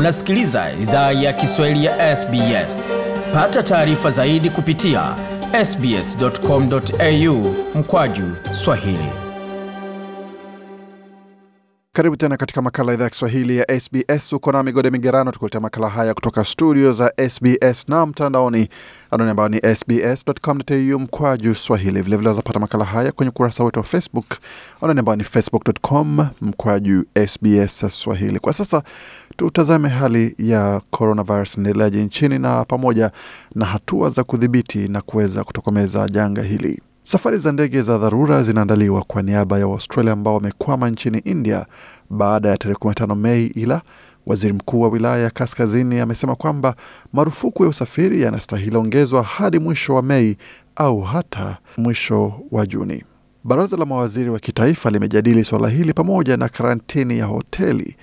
Unasikiliza 0.00 0.72
idhaa 0.82 1.12
ya 1.12 1.32
Kiswahili 1.32 1.84
ya 1.84 2.16
SBS. 2.16 2.92
Pata 3.34 3.62
taarifa 3.62 4.10
zaidi 4.10 4.50
kupitia 4.50 5.16
sbs.com.au 5.64 7.54
mkwaju 7.74 8.36
swahili. 8.52 9.08
Karibu 11.92 12.16
tena 12.16 12.36
katika 12.36 12.62
makala 12.62 12.92
idhaa 12.94 13.04
ya 13.04 13.10
Kiswahili 13.10 13.56
ya 13.56 13.80
SBS. 13.80 14.32
Uko 14.32 14.52
na 14.52 14.62
Migode 14.62 14.90
Migerano 14.90 15.32
tukuletea 15.32 15.60
makala 15.60 15.88
haya 15.88 16.14
kutoka 16.14 16.44
studio 16.44 16.92
za 16.92 17.12
SBS 17.30 17.88
na 17.88 18.06
mtandaoni, 18.06 18.68
anwani 19.10 19.30
ambayo 19.30 19.48
ni 19.48 19.60
sbs.com.au 19.76 20.98
mkwaju 21.00 21.54
swahili. 21.54 22.02
Vilevile 22.02 22.28
wazapata 22.28 22.58
makala 22.60 22.84
haya 22.84 23.12
kwenye 23.12 23.30
ukurasa 23.30 23.64
wetu 23.64 23.78
wa 23.78 23.84
Facebook, 23.84 24.26
anwani 24.82 24.98
ambayo 25.00 25.16
ni 25.16 25.24
facebook.com 25.24 26.26
mkwaju 26.40 27.04
SBS 27.26 27.84
swahili. 28.02 28.38
Kwa 28.38 28.52
sasa 28.52 28.82
tutazame 29.46 29.88
hali 29.88 30.34
ya 30.38 30.80
coronavirus 30.90 31.58
inaendeleaje 31.58 32.04
nchini 32.04 32.38
na 32.38 32.64
pamoja 32.64 33.10
na 33.54 33.64
hatua 33.66 34.08
za 34.10 34.24
kudhibiti 34.24 34.78
na 34.88 35.00
kuweza 35.00 35.44
kutokomeza 35.44 36.08
janga 36.08 36.42
hili. 36.42 36.82
Safari 37.04 37.38
za 37.38 37.52
ndege 37.52 37.82
za 37.82 37.98
dharura 37.98 38.42
zinaandaliwa 38.42 39.02
kwa 39.02 39.22
niaba 39.22 39.58
ya 39.58 39.66
Waustralia 39.66 40.12
ambao 40.12 40.34
wamekwama 40.34 40.90
nchini 40.90 41.18
India 41.18 41.66
baada 42.10 42.48
ya 42.48 42.56
tarehe 42.58 42.78
15 42.80 43.14
Mei, 43.14 43.46
ila 43.46 43.82
waziri 44.26 44.52
mkuu 44.52 44.80
wa 44.80 44.88
wilaya 44.88 45.22
ya 45.24 45.30
kaskazini 45.30 46.00
amesema 46.00 46.34
kwamba 46.36 46.74
marufuku 47.12 47.62
ya 47.62 47.68
usafiri 47.68 48.22
yanastahili 48.22 48.76
ongezwa 48.76 49.22
hadi 49.22 49.58
mwisho 49.58 49.94
wa 49.94 50.02
Mei 50.02 50.36
au 50.76 51.00
hata 51.00 51.56
mwisho 51.76 52.32
wa 52.50 52.66
Juni. 52.66 53.04
Baraza 53.44 53.76
la 53.76 53.84
mawaziri 53.86 54.30
wa 54.30 54.38
kitaifa 54.38 54.90
limejadili 54.90 55.44
suala 55.44 55.68
hili 55.68 55.92
pamoja 55.92 56.36
na 56.36 56.48
karantini 56.48 57.18
ya 57.18 57.24
hoteli 57.26 57.96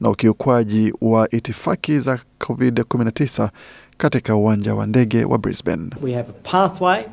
na 0.00 0.10
ukiukwaji 0.10 0.92
wa 1.00 1.30
itifaki 1.30 1.98
za 1.98 2.18
COVID-19 2.40 3.48
katika 3.96 4.34
uwanja 4.36 4.74
wa 4.74 4.86
ndege 4.86 5.24
wa 5.24 5.38
Brisbane. 5.38 5.90
We 6.02 6.12
have 6.14 6.28
a 6.30 6.50
pathway 6.50 7.04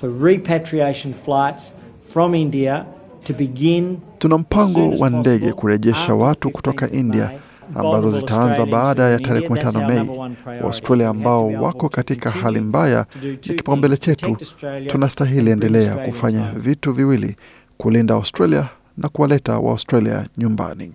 for 0.00 0.10
repatriation 0.22 1.14
flights 1.24 1.74
from 2.12 2.34
India 2.34 2.84
to 3.24 3.34
begin 3.34 3.98
Tuna 4.18 4.38
mpango 4.38 4.90
wa 4.90 5.10
ndege 5.10 5.52
kurejesha 5.52 6.14
watu 6.14 6.50
kutoka 6.50 6.90
India 6.90 7.30
ambazo 7.74 8.10
zitaanza 8.10 8.66
baada 8.66 9.02
ya 9.02 9.18
tarehe 9.18 9.48
15 9.48 9.88
Mei. 9.88 10.30
Waustralia 10.62 11.08
ambao 11.08 11.46
wako 11.48 11.88
katika 11.88 12.30
hali 12.30 12.60
mbaya 12.60 13.06
ni 13.22 13.36
kipaumbele 13.36 13.96
chetu. 13.96 14.36
Tunastahili 14.86 15.50
endelea 15.50 15.94
kufanya 15.96 16.52
vitu 16.56 16.92
viwili: 16.92 17.36
kulinda 17.78 18.14
Australia 18.14 18.68
na 18.98 19.08
kuwaleta 19.08 19.58
Waaustralia 19.58 20.26
nyumbani. 20.38 20.92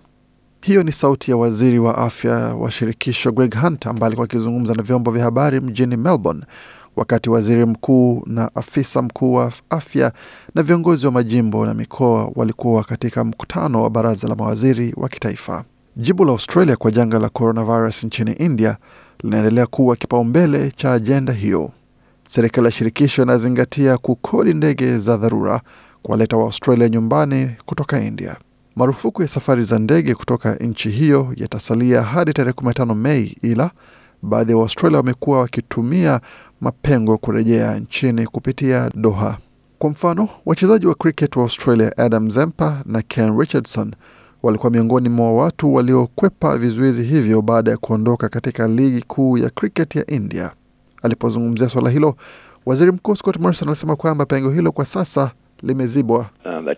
Hiyo 0.62 0.82
ni 0.82 0.92
sauti 0.92 1.30
ya 1.30 1.36
waziri 1.36 1.78
wa 1.78 1.98
afya 1.98 2.32
wa 2.36 2.70
shirikisho 2.70 3.32
Greg 3.32 3.54
Hunt 3.60 3.86
ambaye 3.86 4.06
alikuwa 4.06 4.24
akizungumza 4.24 4.74
na 4.74 4.82
vyombo 4.82 5.10
vya 5.10 5.24
habari 5.24 5.60
mjini 5.60 5.96
Melbourne 5.96 6.42
wakati 6.96 7.30
waziri 7.30 7.64
mkuu 7.64 8.22
na 8.26 8.54
afisa 8.54 9.02
mkuu 9.02 9.32
wa 9.34 9.52
afya 9.70 10.12
na 10.54 10.62
viongozi 10.62 11.06
wa 11.06 11.12
majimbo 11.12 11.66
na 11.66 11.74
mikoa 11.74 12.30
walikuwa 12.34 12.84
katika 12.84 13.24
mkutano 13.24 13.82
wa 13.82 13.90
baraza 13.90 14.28
la 14.28 14.34
mawaziri 14.36 14.94
wa 14.96 15.08
kitaifa. 15.08 15.64
Jibu 15.96 16.24
la 16.24 16.32
Australia 16.32 16.76
kwa 16.76 16.90
janga 16.90 17.18
la 17.18 17.28
coronavirus 17.28 18.04
nchini 18.04 18.32
India 18.32 18.76
linaendelea 19.22 19.66
kuwa 19.66 19.96
kipaumbele 19.96 20.70
cha 20.76 20.92
ajenda 20.92 21.32
hiyo. 21.32 21.70
Serikali 22.28 22.64
ya 22.64 22.70
shirikisho 22.72 23.22
inazingatia 23.22 23.98
kukodi 23.98 24.54
ndege 24.54 24.98
za 24.98 25.16
dharura 25.16 25.60
kuwaleta 26.02 26.36
Waaustralia 26.36 26.88
nyumbani 26.88 27.50
kutoka 27.66 28.00
India. 28.00 28.36
Marufuku 28.80 29.22
ya 29.22 29.28
safari 29.28 29.62
za 29.64 29.78
ndege 29.78 30.14
kutoka 30.14 30.54
nchi 30.54 30.88
hiyo 30.90 31.32
yatasalia 31.36 32.02
hadi 32.02 32.32
tarehe 32.32 32.52
15 32.56 32.94
Mei, 32.94 33.36
ila 33.42 33.70
baadhi 34.22 34.52
ya 34.52 34.58
Waustralia 34.58 34.96
wamekuwa 34.98 35.40
wakitumia 35.40 36.20
mapengo 36.60 37.18
kurejea 37.18 37.78
nchini 37.78 38.26
kupitia 38.26 38.90
Doha. 38.94 39.38
Kwa 39.78 39.90
mfano, 39.90 40.28
wachezaji 40.46 40.86
wa 40.86 40.94
cricket 40.94 41.36
wa 41.36 41.42
Australia 41.42 41.98
Adam 41.98 42.30
Zampa 42.30 42.82
na 42.86 43.02
Ken 43.02 43.38
Richardson 43.38 43.94
walikuwa 44.42 44.72
miongoni 44.72 45.08
mwa 45.08 45.32
watu 45.32 45.74
waliokwepa 45.74 46.56
vizuizi 46.58 47.02
hivyo 47.02 47.42
baada 47.42 47.70
ya 47.70 47.76
kuondoka 47.76 48.28
katika 48.28 48.68
ligi 48.68 49.02
kuu 49.02 49.38
ya 49.38 49.50
cricket 49.50 49.96
ya 49.96 50.06
India. 50.06 50.50
Alipozungumzia 51.02 51.68
swala 51.68 51.90
hilo, 51.90 52.16
waziri 52.66 52.92
mkuu 52.92 53.16
Scott 53.16 53.36
Morrison 53.40 53.68
alisema 53.68 53.96
kwamba 53.96 54.26
pengo 54.26 54.50
hilo 54.50 54.72
kwa 54.72 54.84
sasa 54.84 55.30
limezibwa. 55.62 56.30
Um, 56.44 56.68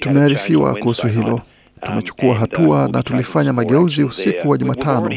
Tumearifiwa 0.00 0.74
kuhusu 0.74 1.06
hilo, 1.06 1.40
tumechukua 1.82 2.34
hatua 2.34 2.88
na 2.88 3.02
tulifanya 3.02 3.52
mageuzi 3.52 4.04
usiku 4.04 4.48
wa 4.50 4.58
Jumatano 4.58 5.10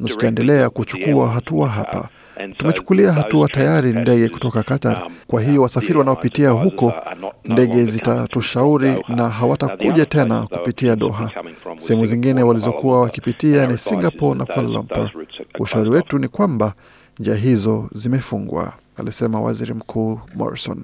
na 0.00 0.08
tutaendelea 0.08 0.70
kuchukua 0.70 1.28
hatua 1.28 1.68
hapa. 1.68 2.08
Tumechukulia 2.56 3.12
hatua 3.12 3.48
tayari 3.48 3.92
ndege 3.92 4.28
kutoka 4.28 4.62
Qatar. 4.62 5.10
Kwa 5.26 5.42
hiyo 5.42 5.62
wasafiri 5.62 5.98
wanaopitia 5.98 6.50
huko, 6.50 6.92
ndege 7.44 7.84
zitatushauri 7.84 9.04
na 9.08 9.28
hawatakuja 9.28 10.06
tena 10.06 10.46
kupitia 10.46 10.96
Doha. 10.96 11.30
Sehemu 11.78 12.06
zingine 12.06 12.42
walizokuwa 12.42 13.00
wakipitia 13.00 13.66
ni 13.66 13.78
Singapore 13.78 14.38
na 14.38 14.44
Kuala 14.44 14.62
Lumpur. 14.68 15.10
Ushauri 15.58 15.90
wetu 15.90 16.18
ni 16.18 16.28
kwamba 16.28 16.72
njia 17.18 17.34
hizo 17.34 17.88
zimefungwa, 17.92 18.72
alisema 18.96 19.40
waziri 19.40 19.74
mkuu 19.74 20.20
Morrison. 20.34 20.82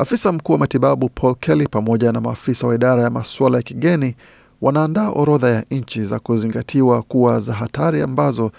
Afisa 0.00 0.32
mkuu 0.32 0.52
wa 0.52 0.58
matibabu 0.58 1.08
Paul 1.08 1.34
Kelly 1.34 1.68
pamoja 1.68 2.12
na 2.12 2.20
maafisa 2.20 2.66
wa 2.66 2.74
idara 2.74 3.02
ya 3.02 3.10
masuala 3.10 3.56
ya 3.56 3.62
kigeni 3.62 4.16
wanaandaa 4.60 5.08
orodha 5.10 5.48
ya 5.50 5.64
nchi 5.70 6.04
za 6.04 6.18
kuzingatiwa 6.18 7.02
kuwa 7.02 7.40
za 7.40 7.52
hatari 7.54 8.02
ambazo 8.02 8.50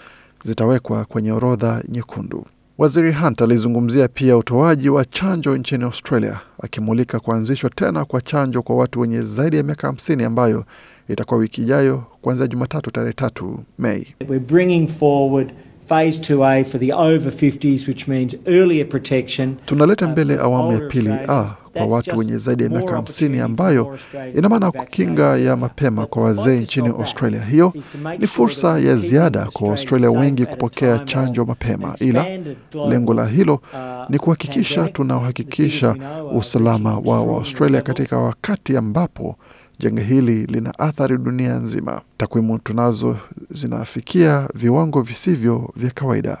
zitawekwa 0.44 1.04
kwenye 1.04 1.32
orodha 1.32 1.82
nyekundu. 1.88 2.44
Waziri 2.78 3.12
Hunt 3.12 3.42
alizungumzia 3.42 4.08
pia 4.08 4.36
utoaji 4.36 4.88
wa 4.88 5.04
chanjo 5.04 5.56
nchini 5.56 5.84
Australia, 5.84 6.40
akimulika 6.62 7.20
kuanzishwa 7.20 7.70
tena 7.70 8.04
kwa 8.04 8.20
chanjo 8.20 8.62
kwa 8.62 8.76
watu 8.76 9.00
wenye 9.00 9.22
zaidi 9.22 9.56
ya 9.56 9.62
miaka 9.62 9.88
50 9.88 10.24
ambayo 10.24 10.64
itakuwa 11.08 11.40
wiki 11.40 11.62
ijayo 11.62 12.04
kuanzia 12.20 12.46
Jumatatu 12.46 12.90
tarehe 12.90 13.12
tatu 13.12 13.58
Mei. 13.78 14.06
Phase 15.86 16.18
2A 16.18 16.64
for 16.66 16.78
the 16.78 16.92
over 16.92 17.30
50s 17.30 17.86
which 17.88 18.08
means 18.08 18.34
earlier 18.46 18.84
protection. 18.88 19.56
Tunaleta 19.66 20.08
mbele 20.08 20.38
awamu 20.38 20.72
ya 20.72 20.80
pili 20.80 21.10
a 21.28 21.44
kwa 21.72 21.86
watu 21.86 22.18
wenye 22.18 22.36
zaidi 22.38 22.62
ya 22.64 22.70
miaka 22.70 22.96
50 22.96 23.40
ambayo 23.44 23.98
ina 24.38 24.48
maana 24.48 24.70
kukinga 24.70 25.36
ya 25.36 25.56
mapema 25.56 26.06
kwa 26.06 26.22
wazee 26.22 26.60
nchini 26.60 26.88
Australia. 26.88 27.40
Hiyo 27.44 27.72
ni 28.18 28.26
fursa 28.26 28.78
ya 28.78 28.96
ziada 28.96 29.44
kwa 29.52 29.68
Waustralia 29.68 30.10
wengi 30.10 30.46
kupokea 30.46 30.98
chanjo 30.98 31.44
mapema, 31.44 31.94
ila 32.00 32.26
lengo 32.88 33.14
la 33.14 33.26
hilo 33.26 33.60
ni 34.08 34.18
kuhakikisha 34.18 34.88
tunahakikisha 34.88 35.96
usalama 36.34 36.98
wa 36.98 37.20
Waaustralia 37.24 37.80
katika 37.80 38.18
wakati 38.18 38.76
ambapo 38.76 39.36
janga 39.78 40.02
hili 40.02 40.46
lina 40.46 40.78
athari 40.78 41.18
dunia 41.18 41.54
nzima. 41.58 42.00
Takwimu 42.16 42.58
tunazo 42.58 43.16
zinafikia 43.54 44.48
viwango 44.54 45.02
visivyo 45.02 45.72
vya 45.76 45.90
kawaida. 45.90 46.40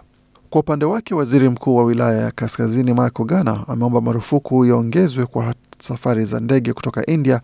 Kwa 0.50 0.60
upande 0.60 0.84
wake, 0.84 1.14
waziri 1.14 1.48
mkuu 1.48 1.76
wa 1.76 1.84
wilaya 1.84 2.20
ya 2.22 2.30
kaskazini 2.30 2.90
Michael 2.94 3.26
Gana 3.26 3.64
ameomba 3.68 4.00
marufuku 4.00 4.64
iongezwe 4.66 5.26
kwa 5.26 5.54
safari 5.80 6.24
za 6.24 6.40
ndege 6.40 6.72
kutoka 6.72 7.06
India 7.06 7.40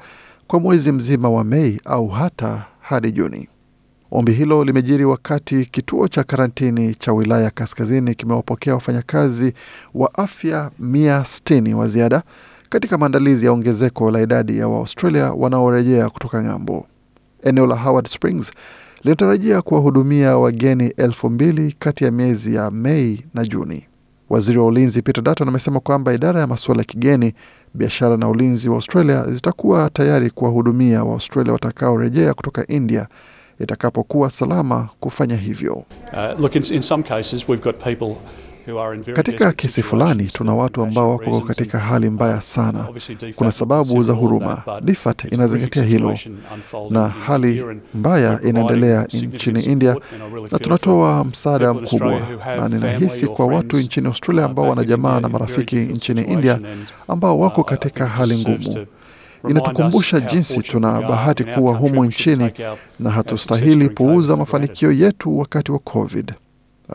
kwa 0.47 0.61
mwezi 0.61 0.93
mzima 0.93 1.31
wa 1.31 1.45
Mei 1.45 1.81
au 1.85 2.09
hata 2.09 2.65
hadi 2.81 3.13
Juni. 3.13 3.49
Ombi 4.11 4.33
hilo 4.33 4.65
limejiri 4.65 5.05
wakati 5.05 5.67
kituo 5.67 6.09
cha 6.09 6.25
karantini 6.25 6.95
cha 6.95 7.13
wilaya 7.13 7.45
ya 7.45 7.51
kaskazini 7.51 8.15
kimewapokea 8.15 8.75
wafanyakazi 8.75 9.53
wa 9.95 10.15
afya 10.15 10.71
mia 10.79 11.25
sitini 11.25 11.75
wa 11.75 11.89
ziada 11.89 12.23
katika 12.69 12.99
maandalizi 12.99 13.47
ya 13.47 13.53
ongezeko 13.53 14.11
la 14.11 14.21
idadi 14.23 14.59
ya 14.59 14.69
Waaustralia 14.69 15.33
wanaorejea 15.33 16.11
kutoka 16.11 16.43
ng'ambo. 16.43 16.87
Eneo 17.43 17.67
la 17.67 17.77
Howard 17.77 18.09
Springs 18.09 18.51
linatarajia 19.05 19.63
kuwahudumia 19.63 20.39
wageni 20.39 20.87
elfu 20.97 21.31
mbili 21.31 21.75
kati 21.79 22.05
ya 22.05 22.11
miezi 22.11 22.55
ya 22.55 22.71
Mei 22.71 23.25
na 23.35 23.45
Juni. 23.45 23.85
Waziri 24.31 24.59
wa 24.59 24.67
ulinzi 24.67 25.03
Peter 25.03 25.25
Dutton 25.25 25.49
amesema 25.49 25.81
kwamba 25.81 26.13
idara 26.13 26.41
ya 26.41 26.47
masuala 26.47 26.81
ya 26.81 26.85
kigeni, 26.85 27.33
biashara 27.75 28.17
na 28.17 28.29
ulinzi 28.29 28.69
wa 28.69 28.75
Australia 28.75 29.25
zitakuwa 29.25 29.91
tayari 29.91 30.31
kuwahudumia 30.31 31.05
Waaustralia 31.05 31.53
watakaorejea 31.53 32.35
kutoka 32.35 32.67
India 32.67 33.09
itakapokuwa 33.61 34.31
salama 34.31 34.89
kufanya 35.01 35.37
hivyo. 35.37 35.75
Uh, 35.75 36.41
look, 36.41 36.55
in, 36.57 36.63
in 36.75 36.83
some 36.83 37.03
cases 37.03 37.49
we've 37.49 37.63
got 37.63 37.77
people 37.85 38.15
Katika 39.15 39.53
kesi 39.53 39.83
fulani 39.83 40.25
tuna 40.25 40.55
watu 40.55 40.83
ambao 40.83 41.11
wako 41.11 41.41
katika 41.41 41.79
hali 41.79 42.11
mbaya 42.11 42.41
sana. 42.41 42.87
Kuna 43.37 43.53
sababu 43.53 44.03
za 44.03 44.13
huruma. 44.13 44.63
DFAT 44.83 45.33
inazingatia 45.33 45.83
hilo, 45.83 46.19
na 46.91 47.09
hali 47.09 47.65
mbaya 47.95 48.41
inaendelea 48.43 49.05
nchini 49.13 49.63
India, 49.63 49.97
na 50.53 50.59
tunatoa 50.59 51.25
msaada 51.25 51.75
mkubwa, 51.75 52.21
na 52.57 52.69
ninahisi 52.69 53.27
kwa 53.27 53.47
watu 53.47 53.77
nchini 53.77 54.07
Australia 54.07 54.45
ambao 54.45 54.69
wana 54.69 54.85
jamaa 54.85 55.21
na 55.21 55.29
marafiki 55.29 55.77
nchini 55.77 56.23
India 56.23 56.59
ambao 57.09 57.39
wako 57.41 57.61
uh, 57.61 57.67
I 57.67 57.71
katika 57.77 58.07
hali 58.07 58.39
ngumu. 58.39 58.87
inatukumbusha 59.51 60.21
jinsi 60.21 60.63
tuna 60.63 61.01
bahati 61.03 61.45
kuwa 61.45 61.75
humu 61.77 62.05
nchini 62.05 62.51
na 63.01 63.11
hatustahili 63.11 63.89
puuza 63.89 64.37
mafanikio 64.37 64.93
yetu 64.93 65.39
wakati 65.39 65.73
wa 65.73 65.79
COVID, 65.79 66.33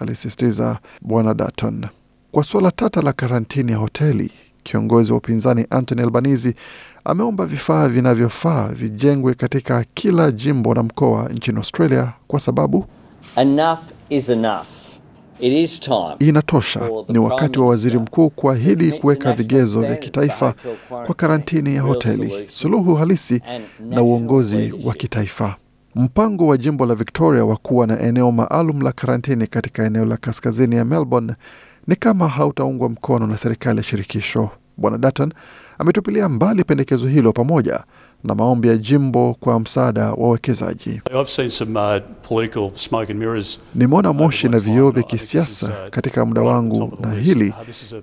alisisitiza 0.01 0.79
Bwana 1.01 1.33
Dutton. 1.33 1.85
Kwa 2.31 2.43
suala 2.43 2.71
tata 2.71 3.01
la 3.01 3.13
karantini 3.13 3.71
ya 3.71 3.77
hoteli, 3.77 4.31
kiongozi 4.63 5.11
wa 5.11 5.17
upinzani 5.17 5.65
Anthony 5.69 6.01
Albanese 6.01 6.55
ameomba 7.05 7.45
vifaa 7.45 7.87
vinavyofaa 7.87 8.67
vijengwe 8.67 9.33
katika 9.33 9.85
kila 9.93 10.31
jimbo 10.31 10.73
na 10.73 10.83
mkoa 10.83 11.29
nchini 11.29 11.57
Australia 11.57 12.13
kwa 12.27 12.39
sababu 12.39 12.85
Enough 13.35 13.79
is 14.09 14.29
enough. 14.29 14.65
It 15.39 15.53
is 15.53 15.79
time. 15.79 16.15
inatosha. 16.19 16.89
Ni 17.09 17.17
wakati 17.19 17.59
wa 17.59 17.67
waziri 17.67 17.99
mkuu 17.99 18.29
kuahidi 18.29 18.91
kuweka 18.91 19.33
vigezo 19.33 19.81
vya 19.81 19.95
kitaifa 19.95 20.53
kwa 20.89 21.15
karantini 21.15 21.75
ya 21.75 21.81
hoteli, 21.81 22.47
suluhu 22.49 22.95
halisi 22.95 23.41
na 23.89 24.01
uongozi 24.03 24.73
wa 24.85 24.93
kitaifa. 24.93 25.55
Mpango 25.95 26.47
wa 26.47 26.57
jimbo 26.57 26.85
la 26.85 26.95
Victoria 26.95 27.45
wa 27.45 27.57
kuwa 27.57 27.87
na 27.87 27.99
eneo 27.99 28.31
maalum 28.31 28.81
la 28.81 28.91
karantini 28.91 29.47
katika 29.47 29.85
eneo 29.85 30.05
la 30.05 30.17
kaskazini 30.17 30.75
ya 30.75 30.85
Melbourne 30.85 31.33
ni 31.87 31.95
kama 31.95 32.27
hautaungwa 32.27 32.89
mkono 32.89 33.27
na 33.27 33.37
serikali 33.37 33.77
ya 33.77 33.83
shirikisho. 33.83 34.49
Bwana 34.77 34.97
Dutton 34.97 35.33
ametupilia 35.79 36.29
mbali 36.29 36.63
pendekezo 36.63 37.07
hilo 37.07 37.33
pamoja 37.33 37.83
na 38.23 38.35
maombi 38.35 38.67
ya 38.67 38.77
jimbo 38.77 39.35
kwa 39.39 39.59
msaada 39.59 40.05
wa 40.05 40.13
wawekezaji. 40.23 41.01
Uh. 41.13 41.27
Nimeona 43.75 44.13
moshi 44.13 44.49
na 44.49 44.59
vioo 44.59 44.89
vya 44.91 45.03
kisiasa 45.03 45.71
katika 45.89 46.25
muda 46.25 46.41
wangu, 46.41 46.93
na 47.01 47.11
hili 47.13 47.53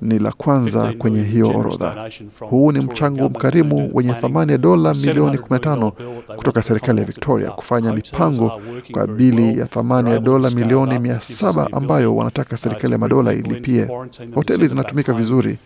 ni 0.03 0.19
la 0.19 0.33
kwanza 0.33 0.93
kwenye 0.99 1.23
hiyo 1.23 1.49
orodha. 1.59 2.11
Huu 2.41 2.73
ni 2.73 2.79
mchango 2.81 3.29
mkarimu 3.29 3.91
wenye 3.95 4.13
thamani 4.13 4.53
ya 4.53 4.59
dola 4.59 4.95
milioni 4.95 5.37
15 5.37 5.91
kutoka 6.37 6.63
serikali 6.63 6.99
ya 7.01 7.05
Victoria 7.07 7.51
kufanya 7.51 7.93
mipango 7.93 8.61
kwa 8.93 9.07
bili 9.07 9.59
ya 9.59 9.67
thamani 9.67 10.11
ya 10.11 10.19
dola 10.19 10.51
milioni 10.51 10.99
700 10.99 11.69
ambayo 11.73 12.17
wanataka 12.17 12.57
serikali 12.57 12.93
ya 12.93 12.99
madola 12.99 13.33
ilipie. 13.33 13.89
Hoteli 14.35 14.69
zinatumika 14.69 15.13
vizuri, 15.13 15.59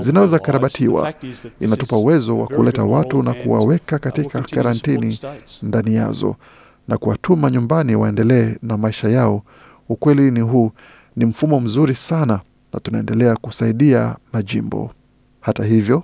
zinaweza 0.00 0.38
karabatiwa, 0.38 1.12
inatupa 1.60 1.96
uwezo 1.96 2.38
wa 2.38 2.46
kuleta 2.46 2.84
watu 2.84 3.22
na 3.22 3.34
kuwaweka 3.34 3.95
katika 3.98 4.40
karantini 4.40 5.18
ndani 5.62 5.94
yazo 5.94 6.36
na 6.88 6.98
kuwatuma 6.98 7.50
nyumbani 7.50 7.96
waendelee 7.96 8.56
na 8.62 8.76
maisha 8.76 9.08
yao. 9.08 9.42
Ukweli 9.88 10.30
ni 10.30 10.40
huu, 10.40 10.72
ni 11.16 11.24
mfumo 11.24 11.60
mzuri 11.60 11.94
sana 11.94 12.40
na 12.72 12.80
tunaendelea 12.80 13.36
kusaidia 13.36 14.16
majimbo. 14.32 14.90
Hata 15.40 15.64
hivyo, 15.64 16.02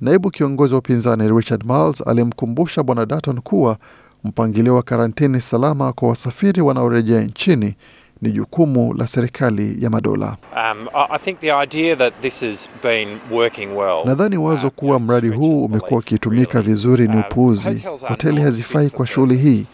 naibu 0.00 0.30
kiongozi 0.30 0.72
wa 0.74 0.78
upinzani 0.78 1.28
Richard 1.36 1.64
Marles 1.64 2.06
alimkumbusha 2.06 2.82
Bwana 2.82 3.06
Dutton 3.06 3.40
kuwa 3.40 3.78
mpangilio 4.24 4.74
wa 4.74 4.82
karantini 4.82 5.40
salama 5.40 5.92
kwa 5.92 6.08
wasafiri 6.08 6.62
wanaorejea 6.62 7.20
nchini 7.20 7.74
ni 8.22 8.30
jukumu 8.32 8.94
la 8.94 9.06
serikali 9.06 9.76
ya 9.84 9.90
madola. 9.90 10.36
Um, 10.52 10.88
I 10.94 11.06
I 11.10 11.18
think 11.18 11.40
the 11.40 11.50
idea 11.62 11.96
that 11.96 12.14
this 12.22 12.40
has 12.44 12.68
been 12.82 13.18
working 13.30 13.76
well. 13.76 14.02
Nadhani 14.04 14.36
wazo 14.36 14.70
kuwa 14.70 15.00
mradi 15.00 15.28
huu 15.28 15.58
umekuwa 15.64 16.00
ukitumika 16.00 16.62
vizuri 16.62 17.08
ni 17.08 17.18
upuuzi. 17.18 17.84
Hoteli 18.08 18.40
hazifai 18.40 18.90
kwa 18.90 19.06
shughuli 19.06 19.36
hii, 19.36 19.66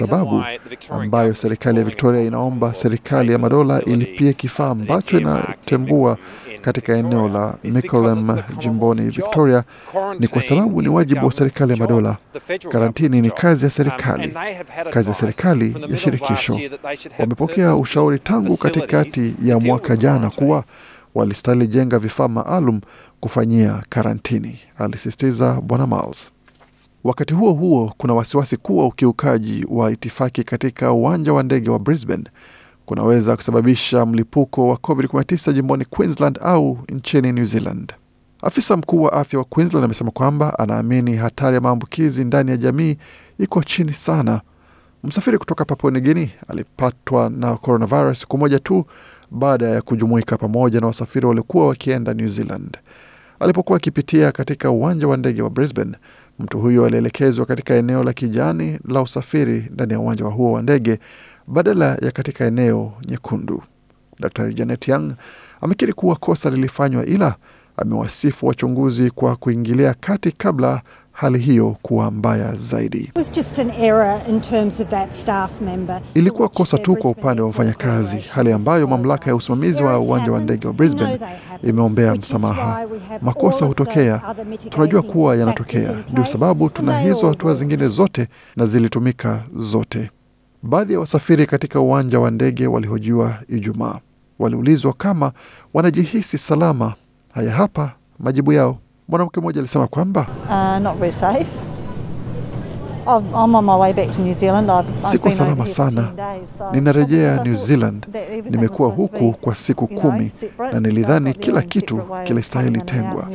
sababu 0.00 0.44
ambayo 0.90 1.34
serikali 1.34 1.78
ya 1.78 1.84
Victoria 1.84 2.22
inaomba 2.22 2.74
serikali 2.74 3.32
ya 3.32 3.38
madola 3.38 3.82
ilipie 3.84 4.32
kifaa 4.32 4.70
ambacho 4.70 5.18
inatembua 5.20 6.18
katika 6.64 6.96
eneo 6.96 7.28
la 7.28 7.54
Mickleham 7.64 8.38
jimboni 8.58 9.02
Victoria 9.02 9.64
ni 10.18 10.28
kwa 10.28 10.42
sababu 10.42 10.82
ni 10.82 10.88
wajibu 10.88 11.26
wa 11.26 11.32
serikali 11.32 11.72
ya 11.72 11.78
madola. 11.78 12.16
Karantini 12.72 13.20
ni 13.20 13.30
kazi 13.30 13.64
ya 13.64 13.70
serikali, 13.70 14.34
kazi 14.90 15.08
ya 15.08 15.14
serikali 15.14 15.76
ya 15.88 15.98
shirikisho. 15.98 16.58
Wamepokea 17.18 17.74
ushauri 17.76 18.18
tangu 18.18 18.56
katikati 18.56 19.34
ya 19.42 19.58
mwaka 19.58 19.96
jana 19.96 20.30
kuwa 20.30 20.64
walistahili 21.14 21.66
jenga 21.66 21.98
vifaa 21.98 22.28
maalum 22.28 22.80
kufanyia 23.20 23.82
karantini, 23.88 24.58
alisisitiza 24.78 25.52
Bwana 25.60 25.86
Miles. 25.86 26.30
Wakati 27.04 27.34
huo 27.34 27.52
huo, 27.52 27.94
kuna 27.96 28.14
wasiwasi 28.14 28.56
kuwa 28.56 28.86
ukiukaji 28.86 29.66
wa 29.68 29.92
itifaki 29.92 30.44
katika 30.44 30.92
uwanja 30.92 31.32
wa 31.32 31.42
ndege 31.42 31.70
wa 31.70 31.78
Brisbane 31.78 32.24
kunaweza 32.86 33.36
kusababisha 33.36 34.06
mlipuko 34.06 34.68
wa 34.68 34.76
COVID-19 34.76 35.52
jimboni 35.52 35.84
Queensland 35.84 36.38
au 36.42 36.78
nchini 36.88 37.32
New 37.32 37.44
Zealand. 37.44 37.92
Afisa 38.42 38.76
mkuu 38.76 39.02
wa 39.02 39.12
afya 39.12 39.38
wa 39.38 39.44
Queensland 39.44 39.84
amesema 39.84 40.10
kwamba 40.10 40.58
anaamini 40.58 41.16
hatari 41.16 41.54
ya 41.54 41.60
maambukizi 41.60 42.24
ndani 42.24 42.50
ya 42.50 42.56
jamii 42.56 42.96
iko 43.38 43.62
chini 43.62 43.92
sana. 43.92 44.40
Msafiri 45.04 45.38
kutoka 45.38 45.64
Papua 45.64 45.90
Guinea 45.90 46.28
alipatwa 46.48 47.30
na 47.30 47.56
coronavirus 47.56 48.20
siku 48.20 48.38
moja 48.38 48.58
tu 48.58 48.84
baada 49.30 49.66
ya 49.68 49.82
kujumuika 49.82 50.36
pamoja 50.36 50.80
na 50.80 50.86
wasafiri 50.86 51.26
waliokuwa 51.26 51.66
wakienda 51.68 52.14
New 52.14 52.28
Zealand. 52.28 52.78
Alipokuwa 53.40 53.76
akipitia 53.76 54.32
katika 54.32 54.70
uwanja 54.70 55.08
wa 55.08 55.16
ndege 55.16 55.42
wa 55.42 55.50
Brisbane, 55.50 55.92
mtu 56.38 56.58
huyo 56.58 56.84
alielekezwa 56.86 57.46
katika 57.46 57.74
eneo 57.74 58.02
la 58.02 58.12
kijani 58.12 58.78
la 58.88 59.02
usafiri 59.02 59.68
ndani 59.72 59.92
ya 59.92 60.00
uwanja 60.00 60.24
wa 60.24 60.30
huo 60.30 60.52
wa 60.52 60.62
ndege 60.62 60.98
badala 61.46 61.94
ya 62.02 62.10
katika 62.10 62.44
eneo 62.44 62.92
nyekundu. 63.08 63.62
Dr 64.20 64.52
Janet 64.52 64.88
Young 64.88 65.12
amekiri 65.60 65.92
kuwa 65.92 66.16
kosa 66.16 66.50
lilifanywa, 66.50 67.06
ila 67.06 67.34
amewasifu 67.76 68.46
wachunguzi 68.46 69.10
kwa 69.10 69.36
kuingilia 69.36 69.94
kati 70.00 70.32
kabla 70.32 70.82
hali 71.12 71.38
hiyo 71.38 71.76
kuwa 71.82 72.10
mbaya 72.10 72.54
zaidi. 72.56 72.98
It 72.98 73.16
was 73.16 73.32
just 73.32 73.58
an 73.58 73.70
error 73.70 74.20
in 74.28 74.40
terms 74.40 74.80
of 74.80 74.88
that 74.88 75.12
staff 75.12 75.60
member. 75.60 76.00
Ilikuwa 76.14 76.48
kosa 76.48 76.78
tu 76.78 76.96
kwa 76.96 77.10
upande 77.10 77.42
wa 77.42 77.48
mfanyakazi, 77.48 78.16
hali 78.18 78.52
ambayo 78.52 78.86
mamlaka 78.86 79.30
ya 79.30 79.36
usimamizi 79.36 79.82
wa 79.82 79.98
uwanja 79.98 80.32
wa 80.32 80.40
ndege 80.40 80.66
wa 80.66 80.72
Brisbane 80.72 81.18
imeombea 81.62 82.14
msamaha. 82.14 82.86
Makosa 83.20 83.64
hutokea, 83.66 84.22
tunajua 84.70 85.02
kuwa 85.02 85.36
yanatokea, 85.36 85.94
ndio 86.12 86.24
sababu 86.24 86.70
tuna 86.70 87.00
hizo 87.00 87.28
hatua 87.28 87.54
zingine 87.54 87.86
zote 87.86 88.28
na 88.56 88.66
zilitumika 88.66 89.42
zote. 89.56 90.10
Baadhi 90.66 90.92
ya 90.92 91.00
wasafiri 91.00 91.46
katika 91.46 91.80
uwanja 91.80 92.20
wa 92.20 92.30
ndege 92.30 92.66
walihojiwa 92.66 93.34
Ijumaa, 93.48 93.98
waliulizwa 94.38 94.92
kama 94.92 95.32
wanajihisi 95.74 96.38
salama. 96.38 96.94
Haya 97.34 97.50
hapa 97.52 97.92
majibu 98.18 98.52
yao. 98.52 98.78
Mwanamke 99.08 99.40
mmoja 99.40 99.60
alisema 99.60 99.86
kwamba 99.86 100.26
Uh, 100.50 100.82
not 100.82 100.96
very 100.98 101.12
safe. 101.12 101.46
I'm 103.06 103.24
I'm 103.44 103.54
on 103.54 103.64
my 103.64 103.74
way 103.80 103.92
back 103.92 104.10
to 104.16 104.22
New 104.22 104.34
Zealand. 104.34 104.70
I've, 104.70 104.88
I've 105.00 105.08
Siko 105.12 105.30
salama 105.30 105.66
sana. 105.66 106.02
10 106.02 106.16
days, 106.16 106.58
so 106.58 106.70
ninarejea 106.72 107.44
New 107.44 107.54
Zealand. 107.54 108.06
Nimekuwa 108.50 108.88
huku 108.88 109.32
kwa 109.32 109.54
siku 109.54 109.86
kumi 109.86 110.32
na 110.72 110.80
nilidhani 110.80 111.32
kila 111.34 111.62
kitu 111.62 112.02
kilistahili 112.24 112.82
tengwa. 112.82 113.28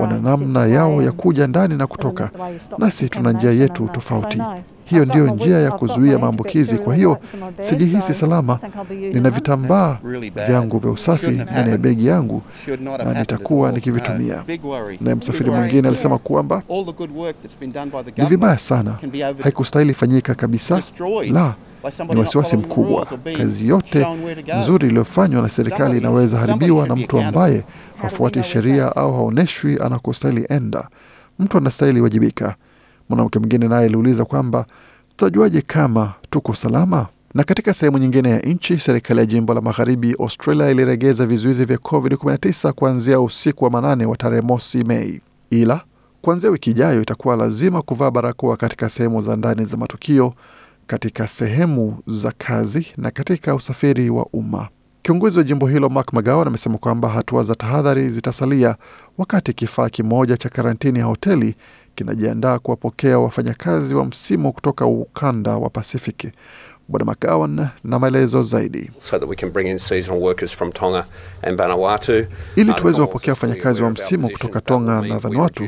Wana 0.00 0.18
namna 0.18 0.66
yao 0.66 1.02
ya 1.02 1.12
kuja 1.12 1.46
ndani 1.46 1.76
na 1.76 1.86
kutoka, 1.86 2.30
nasi 2.78 3.08
tuna 3.08 3.32
njia 3.32 3.50
yetu 3.52 3.88
tofauti. 3.88 4.42
Hiyo 4.90 5.04
ndiyo 5.04 5.26
njia 5.34 5.58
ya 5.58 5.70
kuzuia 5.70 6.18
maambukizi. 6.18 6.78
Kwa 6.78 6.94
hiyo 6.94 7.18
sijihisi 7.60 8.14
salama. 8.14 8.58
Nina 9.12 9.30
vitambaa 9.30 9.98
vyangu 10.46 10.78
vya 10.78 10.90
usafi 10.90 11.30
ndani 11.30 11.70
ya 11.70 11.78
begi 11.78 12.06
yangu 12.06 12.42
Should 12.64 12.82
not 12.82 12.98
have 12.98 13.12
na 13.14 13.20
nitakuwa 13.20 13.72
nikivitumia. 13.72 14.44
Naye 15.00 15.14
msafiri 15.16 15.50
mwingine 15.50 15.88
alisema 15.88 16.18
kwamba 16.18 16.62
All 16.70 16.84
the 16.86 16.92
good 16.92 17.10
work 17.16 17.36
that's 17.42 17.58
been 17.60 17.72
done 17.72 17.90
by 17.90 18.10
the 18.12 18.22
ni 18.22 18.28
vibaya 18.28 18.58
sana, 18.58 18.94
haikustahili 19.42 19.94
fanyika 19.94 20.34
kabisa. 20.34 20.82
La, 21.30 21.54
ni 22.08 22.20
wasiwasi 22.20 22.56
mkubwa. 22.56 23.06
Kazi 23.36 23.68
yote 23.68 24.06
nzuri 24.58 24.88
iliyofanywa 24.88 25.42
na 25.42 25.48
serikali 25.48 25.98
inaweza 25.98 26.38
haribiwa 26.38 26.86
na 26.88 26.96
mtu 26.96 27.18
ambaye 27.20 27.64
hafuati 28.02 28.42
sheria 28.42 28.96
au 28.96 29.12
haoneshwi 29.14 29.78
anakostahili 29.80 30.46
enda. 30.50 30.88
Mtu 31.38 31.58
anastahili 31.58 32.00
wajibika. 32.00 32.54
Mwanamke 33.08 33.38
mwingine 33.38 33.68
naye 33.68 33.86
aliuliza 33.86 34.24
kwamba 34.24 34.66
tutajuaje 35.10 35.60
kama 35.60 36.14
tuko 36.30 36.54
salama? 36.54 37.06
Na 37.34 37.44
katika 37.44 37.74
sehemu 37.74 37.98
nyingine 37.98 38.30
ya 38.30 38.38
nchi, 38.40 38.78
serikali 38.78 39.20
ya 39.20 39.26
jimbo 39.26 39.54
la 39.54 39.60
magharibi 39.60 40.14
Australia 40.20 40.70
iliregeza 40.70 41.26
vizuizi 41.26 41.64
vya 41.64 41.76
COVID-19 41.76 42.72
kuanzia 42.72 43.20
usiku 43.20 43.64
wa 43.64 43.70
manane 43.70 44.06
wa 44.06 44.16
tarehe 44.16 44.42
mosi 44.42 44.84
Mei, 44.84 45.20
ila 45.50 45.80
kuanzia 46.22 46.50
wiki 46.50 46.70
ijayo 46.70 47.02
itakuwa 47.02 47.36
lazima 47.36 47.82
kuvaa 47.82 48.10
barakoa 48.10 48.56
katika 48.56 48.88
sehemu 48.88 49.20
za 49.20 49.36
ndani 49.36 49.64
za 49.64 49.76
matukio, 49.76 50.34
katika 50.86 51.26
sehemu 51.26 51.98
za 52.06 52.32
kazi 52.38 52.86
na 52.96 53.10
katika 53.10 53.54
usafiri 53.54 54.10
wa 54.10 54.26
umma. 54.32 54.68
Kiongozi 55.02 55.38
wa 55.38 55.44
jimbo 55.44 55.66
hilo 55.66 55.88
Mark 55.88 56.12
McGowan 56.12 56.46
amesema 56.48 56.78
kwamba 56.78 57.08
hatua 57.08 57.44
za 57.44 57.54
tahadhari 57.54 58.08
zitasalia 58.10 58.76
wakati 59.18 59.52
kifaa 59.52 59.88
kimoja 59.88 60.36
cha 60.36 60.48
karantini 60.48 60.98
ya 60.98 61.04
hoteli 61.04 61.54
kinajiandaa 62.02 62.58
kuwapokea 62.58 63.18
wafanyakazi 63.18 63.94
wa 63.94 64.04
msimu 64.04 64.52
kutoka 64.52 64.86
ukanda 64.86 65.56
wa 65.56 65.70
Pasifiki. 65.70 66.30
Bwana 66.88 67.04
McGowan 67.04 67.68
na 67.84 67.98
maelezo 67.98 68.42
zaidi. 68.42 68.90
so 68.98 69.18
that 69.18 69.28
we 69.28 69.36
can 69.36 69.50
bring 69.50 69.66
in 69.68 69.78
seasonal 69.78 70.22
workers 70.22 70.56
from 70.56 70.72
Tonga 70.72 71.04
and 71.42 71.58
Vanuatu. 71.58 72.12
Ili 72.56 72.70
Uh, 72.70 72.76
tuweze 72.76 73.00
wapokea 73.00 73.32
wafanyakazi 73.32 73.82
wa 73.82 73.90
msimu 73.90 74.28
kutoka 74.30 74.60
Tonga 74.60 75.02
na 75.02 75.18
Vanuatu, 75.18 75.64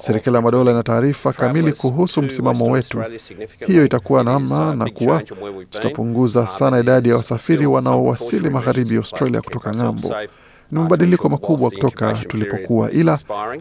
serikali 0.00 0.36
ya 0.36 0.42
madola 0.42 0.70
ina 0.70 0.82
taarifa 0.82 1.32
kamili 1.32 1.72
kuhusu 1.72 2.22
msimamo 2.22 2.64
wetu. 2.70 3.02
Hiyo 3.66 3.84
itakuwa 3.84 4.20
It 4.20 4.26
namna 4.26 4.68
uh, 4.68 4.74
na 4.74 4.90
kuwa 4.90 5.22
tutapunguza 5.70 6.40
Uh, 6.40 6.48
sana 6.48 6.78
idadi 6.78 7.08
ya 7.08 7.16
wasafiri 7.16 7.66
wanaowasili 7.66 8.50
magharibi 8.50 8.80
measures 8.94 9.12
Australia 9.12 9.42
kutoka 9.42 9.70
ng'ambo. 9.74 10.08
safe, 10.08 10.28
Ni 10.72 10.78
mabadiliko 10.78 11.28
makubwa 11.28 11.70
kutoka 11.70 12.12
tulipokuwa, 12.12 12.90
ila 12.90 13.18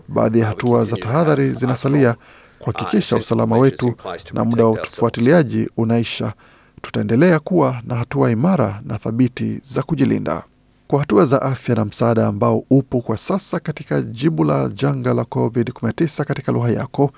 baadhi 0.07 0.39
ya 0.39 0.45
hatua 0.47 0.83
za 0.83 0.97
tahadhari 0.97 1.49
zinasalia 1.49 2.15
kuhakikisha 2.59 3.15
uh, 3.15 3.21
usalama 3.21 3.57
wetu 3.57 3.93
na 4.33 4.45
muda 4.45 4.65
wa 4.65 4.71
ufuatiliaji 4.71 5.69
unaisha. 5.77 6.33
Tutaendelea 6.81 7.39
kuwa 7.39 7.81
na 7.85 7.95
hatua 7.95 8.31
imara 8.31 8.81
na 8.85 8.97
thabiti 8.97 9.59
za 9.63 9.83
kujilinda 9.83 10.43
kwa 10.87 10.99
hatua 10.99 11.25
za 11.25 11.41
afya 11.41 11.75
na 11.75 11.85
msaada 11.85 12.27
ambao 12.27 12.63
upo 12.69 13.01
kwa 13.01 13.17
sasa 13.17 13.59
katika 13.59 14.01
jibu 14.01 14.43
la 14.43 14.69
janga 14.69 15.13
la 15.13 15.21
COVID-19 15.21 16.23
katika 16.23 16.51
lugha 16.51 16.69
yako. 16.69 17.11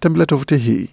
Tembelea 0.00 0.26
tovuti 0.26 0.56
hii 0.56 0.88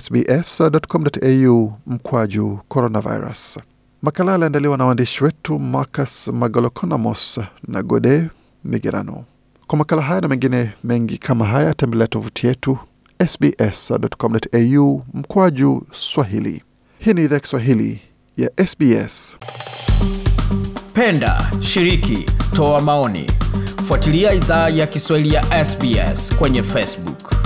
sbs.com.au 0.00 1.72
mkwaju 1.86 2.58
coronavirus. 2.68 3.58
Makala 4.02 4.34
aliandaliwa 4.34 4.78
na 4.78 4.84
waandishi 4.86 5.24
wetu 5.24 5.58
Marcus 5.58 6.28
Magalokonamos 6.28 7.40
na 7.68 7.82
Gode 7.82 8.28
Migerano. 8.64 9.24
Kwa 9.66 9.78
makala 9.78 10.02
haya 10.02 10.20
na 10.20 10.28
mengine 10.28 10.72
mengi 10.84 11.18
kama 11.18 11.46
haya, 11.46 11.74
tembelea 11.74 12.06
tovuti 12.06 12.46
yetu 12.46 12.78
sbs.com.au 13.26 15.02
mkwaju 15.14 15.86
Swahili. 15.92 16.62
Hii 16.98 17.12
ni 17.14 17.24
idhaa 17.24 17.38
Kiswahili 17.40 18.00
ya 18.36 18.50
SBS. 18.66 19.38
Penda, 20.92 21.50
shiriki, 21.60 22.26
toa 22.52 22.80
maoni. 22.80 23.30
Fuatilia 23.84 24.32
idhaa 24.32 24.68
ya 24.68 24.86
Kiswahili 24.86 25.34
ya 25.34 25.64
SBS 25.64 26.36
kwenye 26.36 26.62
Facebook. 26.62 27.41